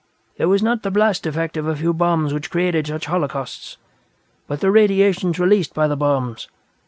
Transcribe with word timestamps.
It 0.35 0.45
was 0.45 0.63
not 0.63 0.81
the 0.81 0.89
blast 0.89 1.27
effect 1.27 1.57
of 1.57 1.67
a 1.67 1.75
few 1.75 1.93
bombs 1.93 2.33
which 2.33 2.49
created 2.49 2.87
such 2.87 3.05
holocausts, 3.05 3.77
but 4.47 4.59
the 4.59 4.71
radiations 4.71 5.37
released 5.39 5.75
by 5.75 5.87
the 5.87 5.95
bombs. 5.95 6.47